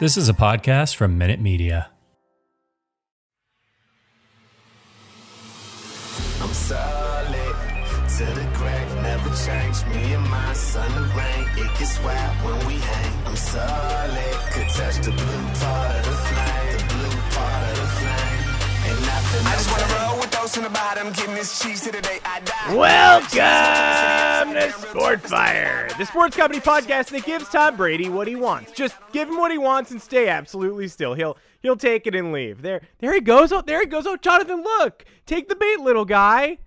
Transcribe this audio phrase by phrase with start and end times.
[0.00, 1.90] This is a podcast from Minute Media.
[6.40, 7.54] I'm solid
[8.16, 9.84] to the grave, never change.
[9.94, 13.26] Me and my son, the rain, it gets when we hang.
[13.26, 16.49] I'm solid, could touch the blue part of the flame,
[20.56, 22.74] in the getting cheese to the day I die.
[22.74, 28.72] Welcome to Sport Fire, the sports company podcast that gives Tom Brady what he wants.
[28.72, 31.14] Just give him what he wants and stay absolutely still.
[31.14, 32.62] He'll he'll take it and leave.
[32.62, 33.52] There there he goes.
[33.52, 34.06] Oh, there he goes.
[34.06, 35.04] Oh, Jonathan, look.
[35.24, 36.58] Take the bait, little guy.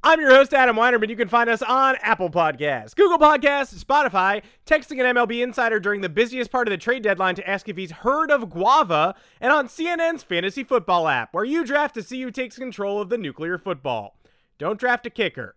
[0.00, 1.08] I'm your host, Adam Weinerman.
[1.08, 6.02] You can find us on Apple Podcasts, Google Podcasts, Spotify, texting an MLB insider during
[6.02, 9.50] the busiest part of the trade deadline to ask if he's heard of Guava, and
[9.50, 13.18] on CNN's Fantasy Football app, where you draft to see who takes control of the
[13.18, 14.16] nuclear football.
[14.56, 15.56] Don't draft a kicker.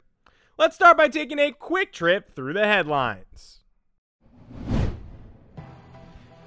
[0.58, 3.60] Let's start by taking a quick trip through the headlines.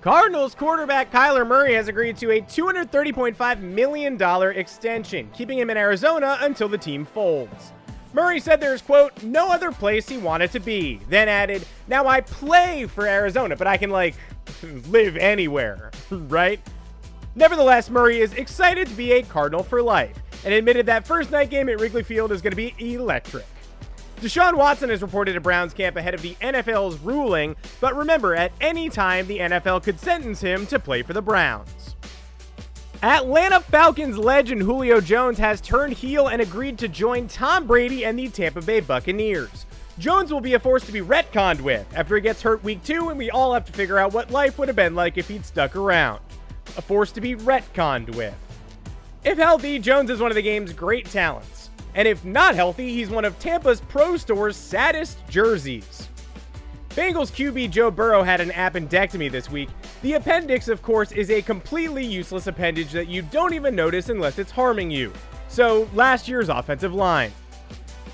[0.01, 4.21] Cardinals quarterback Kyler Murray has agreed to a $230.5 million
[4.59, 7.73] extension, keeping him in Arizona until the team folds.
[8.15, 11.01] Murray said there's, quote, no other place he wanted to be.
[11.09, 14.15] Then added, now I play for Arizona, but I can, like,
[14.89, 16.61] live anywhere, right?
[17.35, 21.51] Nevertheless, Murray is excited to be a Cardinal for life and admitted that first night
[21.51, 23.47] game at Wrigley Field is going to be electric.
[24.21, 28.53] Deshaun Watson has reported to Browns camp ahead of the NFL's ruling, but remember, at
[28.61, 31.94] any time, the NFL could sentence him to play for the Browns.
[33.03, 38.19] Atlanta Falcons legend Julio Jones has turned heel and agreed to join Tom Brady and
[38.19, 39.67] the Tampa Bay Buccaneers.
[39.99, 43.11] Jones will be a force to be retconned with after he gets hurt week two,
[43.11, 45.45] and we all have to figure out what life would have been like if he'd
[45.45, 46.21] stuck around.
[46.77, 48.35] A force to be retconned with.
[49.23, 51.71] If healthy, Jones is one of the game's great talents.
[51.95, 56.09] And if not healthy, he's one of Tampa's Pro Store's saddest jerseys.
[56.95, 59.69] Bengals QB Joe Burrow had an appendectomy this week.
[60.03, 64.39] The appendix, of course, is a completely useless appendage that you don't even notice unless
[64.39, 65.13] it's harming you.
[65.49, 67.33] So, last year's offensive line.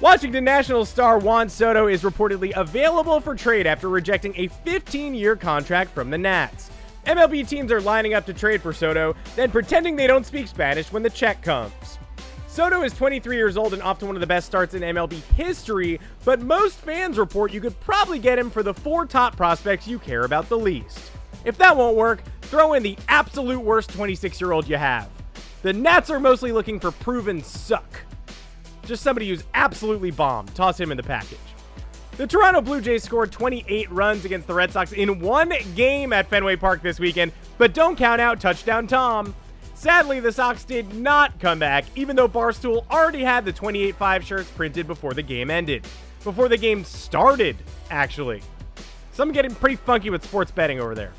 [0.01, 5.37] Washington Nationals star Juan Soto is reportedly available for trade after rejecting a 15 year
[5.37, 6.71] contract from the Nats.
[7.05, 10.91] MLB teams are lining up to trade for Soto, then pretending they don't speak Spanish
[10.91, 11.99] when the check comes.
[12.51, 15.23] Soto is 23 years old and off to one of the best starts in MLB
[15.35, 19.87] history, but most fans report you could probably get him for the four top prospects
[19.87, 21.13] you care about the least.
[21.45, 25.09] If that won't work, throw in the absolute worst 26 year old you have.
[25.63, 28.01] The Nats are mostly looking for proven suck.
[28.85, 30.53] Just somebody who's absolutely bombed.
[30.57, 31.39] Toss him in the package.
[32.17, 36.27] The Toronto Blue Jays scored 28 runs against the Red Sox in one game at
[36.29, 39.37] Fenway Park this weekend, but don't count out Touchdown Tom.
[39.81, 44.25] Sadly, the Sox did not come back, even though Barstool already had the 28 5
[44.27, 45.87] shirts printed before the game ended.
[46.23, 47.57] Before the game started,
[47.91, 48.43] actually.
[49.13, 51.15] Some getting pretty funky with sports betting over there.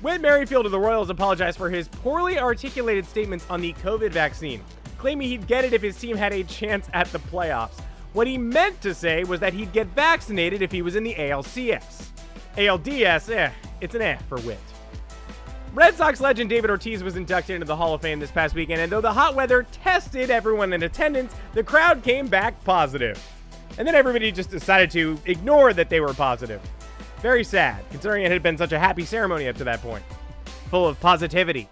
[0.00, 4.62] Whit Merrifield of the Royals apologized for his poorly articulated statements on the COVID vaccine,
[4.96, 7.82] claiming he'd get it if his team had a chance at the playoffs.
[8.14, 11.16] What he meant to say was that he'd get vaccinated if he was in the
[11.16, 12.06] ALCS.
[12.56, 13.50] ALDS, eh,
[13.82, 14.73] it's an eh for Whit.
[15.74, 18.80] Red Sox legend David Ortiz was inducted into the Hall of Fame this past weekend,
[18.80, 23.20] and though the hot weather tested everyone in attendance, the crowd came back positive.
[23.76, 26.60] And then everybody just decided to ignore that they were positive.
[27.20, 30.04] Very sad, considering it had been such a happy ceremony up to that point.
[30.70, 31.68] Full of positivity.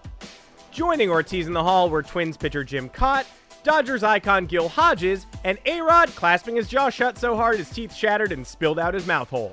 [0.72, 3.24] Joining Ortiz in the hall were Twins pitcher Jim Kaat,
[3.62, 8.32] Dodgers icon Gil Hodges, and A-Rod clasping his jaw shut so hard his teeth shattered
[8.32, 9.52] and spilled out his mouth hole.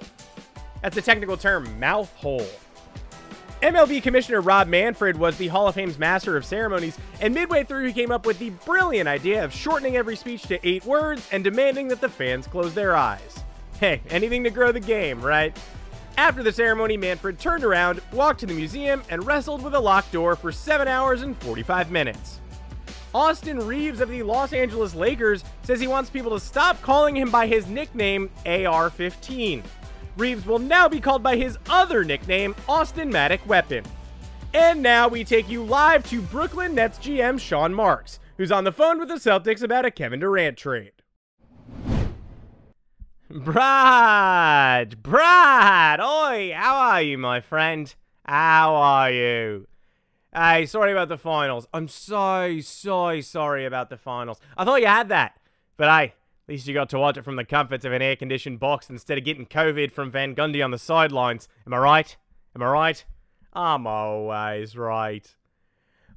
[0.82, 2.48] That's a technical term, mouth hole.
[3.62, 7.88] MLB Commissioner Rob Manfred was the Hall of Fame's master of ceremonies, and midway through,
[7.88, 11.44] he came up with the brilliant idea of shortening every speech to eight words and
[11.44, 13.44] demanding that the fans close their eyes.
[13.78, 15.58] Hey, anything to grow the game, right?
[16.18, 20.14] After the ceremony, Manfred turned around, walked to the museum, and wrestled with a locked
[20.14, 22.40] door for 7 hours and 45 minutes.
[23.14, 27.30] Austin Reaves of the Los Angeles Lakers says he wants people to stop calling him
[27.30, 29.64] by his nickname AR 15.
[30.18, 33.84] Reaves will now be called by his other nickname, Austin Matic Weapon.
[34.54, 38.72] And now we take you live to Brooklyn Nets GM Sean Marks, who's on the
[38.72, 40.94] phone with the Celtics about a Kevin Durant trade.
[43.30, 47.94] Brad, Brad, oi, how are you, my friend?
[48.26, 49.68] How are you?
[50.34, 51.68] Hey, sorry about the finals.
[51.72, 54.40] I'm so, so sorry about the finals.
[54.58, 55.40] I thought you had that.
[55.78, 56.14] But hey,
[56.50, 59.18] least you got to watch it from the comforts of an air conditioned box instead
[59.18, 61.48] of getting COVID from Van Gundy on the sidelines.
[61.66, 62.18] Am I right?
[62.56, 63.06] Am I right?
[63.54, 65.36] I'm always right.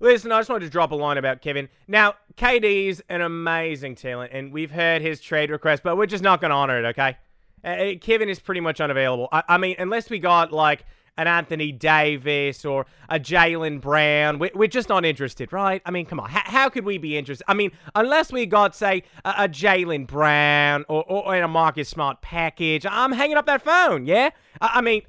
[0.01, 1.69] Listen, I just wanted to drop a line about Kevin.
[1.87, 6.25] Now, KD is an amazing talent, and we've heard his trade request, but we're just
[6.25, 7.17] not going to honor it, okay?
[7.63, 9.29] Uh, Kevin is pretty much unavailable.
[9.31, 10.85] I, I mean, unless we got like
[11.19, 14.39] an Anthony Davis or a Jaylen Brown.
[14.39, 15.83] We're, we're just not interested, right?
[15.85, 16.31] I mean, come on.
[16.31, 17.45] H- how could we be interested?
[17.49, 22.23] I mean, unless we got, say, a, a Jaylen Brown or, or, a Marcus Smart
[22.23, 24.31] package, I'm hanging up that phone, yeah?
[24.61, 25.03] I, I mean.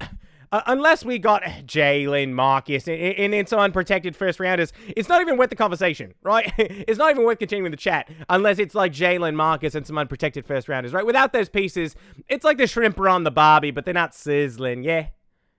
[0.52, 5.50] Uh, unless we got Jaylen Marcus and, it's unprotected first rounders, it's not even worth
[5.50, 6.52] the conversation, right?
[6.58, 10.46] it's not even worth continuing the chat unless it's like Jaylen Marcus and some unprotected
[10.46, 11.04] first rounders, right?
[11.04, 11.96] Without those pieces,
[12.28, 15.08] it's like the shrimp are on the barbie, but they're not sizzling, yeah?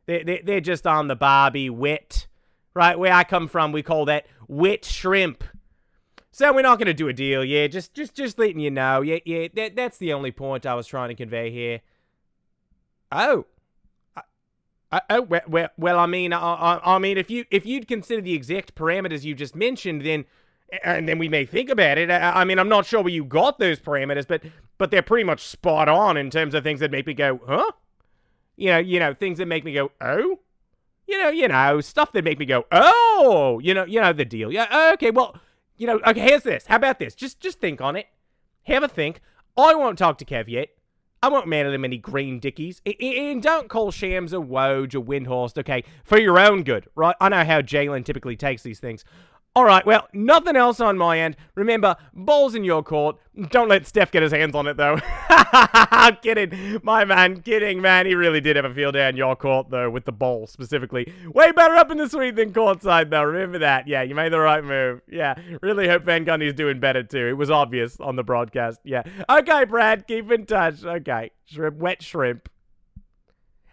[0.06, 2.28] They, they, they're just on the barbie wit,
[2.74, 2.98] right?
[2.98, 5.44] Where I come from, we call that wit shrimp.
[6.32, 7.68] So we're not going to do a deal, yeah?
[7.68, 9.02] Just just just letting you know.
[9.02, 11.82] Yeah, yeah, that, that's the only point I was trying to convey here.
[13.12, 13.46] Oh.
[14.92, 18.22] Uh, oh well, well, I mean, I, I, I, mean, if you if you'd consider
[18.22, 20.26] the exact parameters you just mentioned, then
[20.84, 22.12] and then we may think about it.
[22.12, 24.42] I, I, mean, I'm not sure where you got those parameters, but
[24.78, 27.72] but they're pretty much spot on in terms of things that make me go, huh?
[28.58, 30.40] You know, you know, things that make me go, oh,
[31.08, 34.26] you know, you know, stuff that make me go, oh, you know, you know the
[34.26, 34.52] deal.
[34.52, 35.38] Yeah, oh, okay, well,
[35.78, 36.66] you know, okay, here's this.
[36.68, 37.16] How about this?
[37.16, 38.08] Just just think on it.
[38.64, 39.22] Have a think.
[39.58, 40.70] I won't talk to Kev yet.
[41.24, 42.82] I won't mail him any green dickies.
[42.86, 45.84] And don't call Shams a Woj or Windhorst, okay?
[46.04, 47.16] For your own good, right?
[47.20, 49.04] I know how Jaylen typically takes these things.
[49.58, 51.38] All right, well, nothing else on my end.
[51.56, 53.16] Remember, ball's in your court.
[53.52, 54.98] Don't let Steph get his hands on it, though.
[56.22, 56.82] Kidding.
[56.84, 58.06] My man, kidding, man.
[58.06, 61.10] He really did have a field day in your court, though, with the ball specifically.
[61.34, 63.24] Way better up in the suite than courtside, though.
[63.24, 63.88] Remember that.
[63.88, 65.00] Yeah, you made the right move.
[65.10, 67.28] Yeah, really hope Van Gundy's doing better, too.
[67.28, 68.82] It was obvious on the broadcast.
[68.84, 69.04] Yeah.
[69.30, 70.84] Okay, Brad, keep in touch.
[70.84, 71.32] Okay.
[71.46, 72.50] Shrimp, wet shrimp.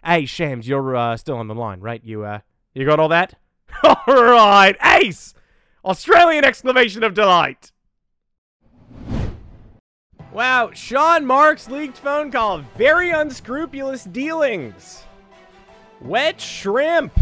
[0.05, 2.01] Hey, Shams, you're uh, still on the line, right?
[2.05, 2.39] You, uh,
[2.73, 3.35] you got all that?
[3.83, 4.77] all right.
[4.81, 5.33] Ace!
[5.85, 7.71] Australian exclamation of delight.
[10.31, 12.59] Wow, Sean Marks leaked phone call.
[12.77, 15.03] Very unscrupulous dealings.
[16.01, 17.19] Wet shrimp.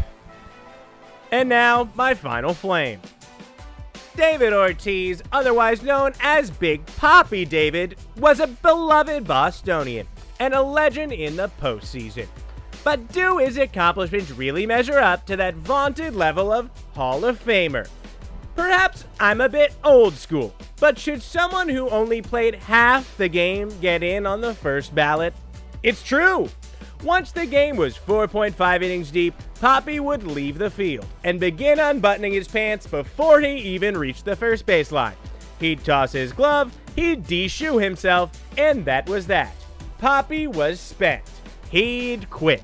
[1.31, 3.01] And now, my final flame.
[4.15, 10.07] David Ortiz, otherwise known as Big Papi David, was a beloved Bostonian
[10.39, 12.27] and a legend in the postseason.
[12.83, 17.87] But do his accomplishments really measure up to that vaunted level of Hall of Famer?
[18.61, 23.71] Perhaps I'm a bit old school, but should someone who only played half the game
[23.79, 25.33] get in on the first ballot?
[25.81, 26.47] It's true!
[27.03, 32.33] Once the game was 4.5 innings deep, Poppy would leave the field and begin unbuttoning
[32.33, 35.15] his pants before he even reached the first baseline.
[35.59, 38.29] He'd toss his glove, he'd de-shoe himself,
[38.59, 39.55] and that was that.
[39.97, 41.23] Poppy was spent.
[41.71, 42.61] He'd quit.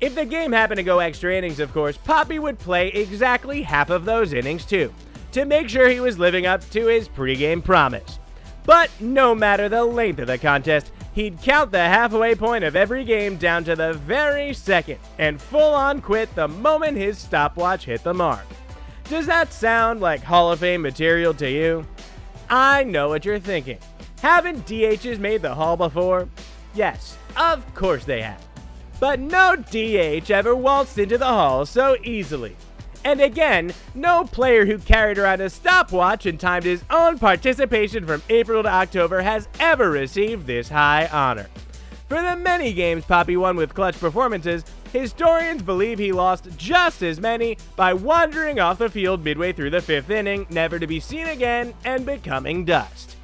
[0.00, 3.90] If the game happened to go extra innings, of course, Poppy would play exactly half
[3.90, 4.94] of those innings too,
[5.32, 8.18] to make sure he was living up to his pregame promise.
[8.64, 13.04] But no matter the length of the contest, he'd count the halfway point of every
[13.04, 18.02] game down to the very second and full on quit the moment his stopwatch hit
[18.04, 18.44] the mark.
[19.04, 21.86] Does that sound like Hall of Fame material to you?
[22.50, 23.78] I know what you're thinking.
[24.20, 26.28] Haven't DHs made the Hall before?
[26.74, 28.44] Yes, of course they have.
[29.00, 32.56] But no DH ever waltzed into the Hall so easily.
[33.04, 38.22] And again, no player who carried around a stopwatch and timed his own participation from
[38.28, 41.48] April to October has ever received this high honor.
[42.08, 47.20] For the many games Poppy won with clutch performances, historians believe he lost just as
[47.20, 51.26] many by wandering off the field midway through the fifth inning, never to be seen
[51.28, 53.16] again, and becoming dust.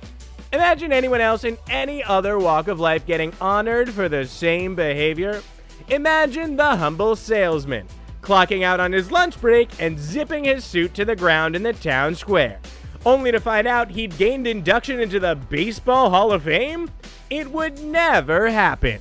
[0.52, 5.42] Imagine anyone else in any other walk of life getting honored for the same behavior.
[5.88, 7.88] Imagine the humble salesman
[8.24, 11.74] clocking out on his lunch break and zipping his suit to the ground in the
[11.74, 12.58] town square,
[13.04, 16.90] only to find out he'd gained induction into the Baseball Hall of Fame?
[17.28, 19.00] It would never happen.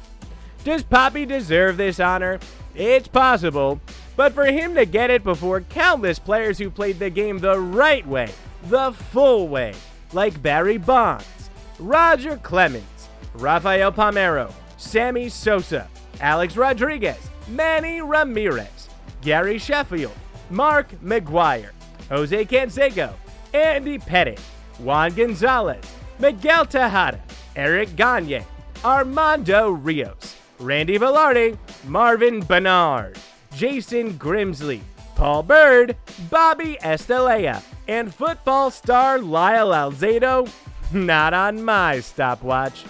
[0.64, 2.40] Does Poppy deserve this honor?
[2.76, 3.80] It's possible,
[4.16, 8.06] but for him to get it before countless players who played the game the right
[8.06, 8.30] way,
[8.64, 9.74] the full way,
[10.12, 11.50] like Barry Bonds,
[11.80, 15.88] Roger Clemens, Rafael Palmeiro, Sammy Sosa,
[16.20, 18.90] Alex Rodriguez, Manny Ramirez,
[19.24, 20.14] Gary Sheffield,
[20.50, 21.72] Mark McGwire,
[22.10, 23.14] Jose Canseco,
[23.54, 24.40] Andy Pettitte,
[24.80, 25.84] Juan Gonzalez,
[26.20, 27.22] Miguel Tejada,
[27.56, 28.46] Eric Gagne,
[28.84, 33.18] Armando Rios, Randy Velarde, Marvin Benard,
[33.56, 34.82] Jason Grimsley,
[35.16, 35.96] Paul Byrd,
[36.30, 40.50] Bobby Estalella, and football star Lyle Alzado,
[40.92, 42.84] not on my stopwatch.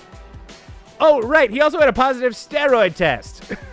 [0.99, 1.51] Oh, right.
[1.51, 3.53] He also had a positive steroid test.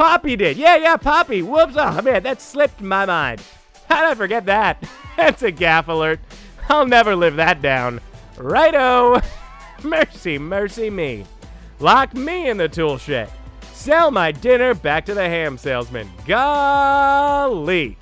[0.00, 0.56] Papi did.
[0.56, 1.42] Yeah, yeah, Poppy.
[1.42, 1.74] Whoops.
[1.76, 3.42] Oh, man, that slipped my mind.
[3.86, 4.82] How did I forget that?
[5.18, 6.20] That's a gaffe alert.
[6.70, 8.00] I'll never live that down.
[8.38, 9.20] Righto.
[9.82, 11.26] mercy, mercy me.
[11.80, 13.30] Lock me in the tool shed.
[13.74, 16.08] Sell my dinner back to the ham salesman.
[16.26, 17.98] Golly.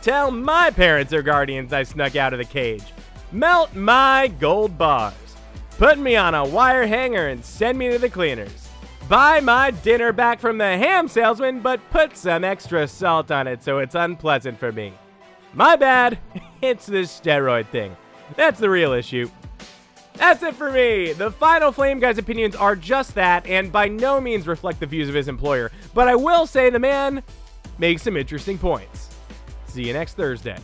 [0.00, 2.84] Tell my parents or guardians I snuck out of the cage.
[3.32, 5.12] Melt my gold bars.
[5.76, 8.61] Put me on a wire hanger and send me to the cleaners.
[9.12, 13.62] Buy my dinner back from the ham salesman, but put some extra salt on it
[13.62, 14.94] so it's unpleasant for me.
[15.52, 16.18] My bad.
[16.62, 17.94] It's this steroid thing.
[18.36, 19.28] That's the real issue.
[20.14, 21.12] That's it for me.
[21.12, 25.08] The final Flame Guy's opinions are just that, and by no means reflect the views
[25.08, 25.72] of his employer.
[25.92, 27.22] But I will say the man
[27.78, 29.10] makes some interesting points.
[29.66, 30.56] See you next Thursday.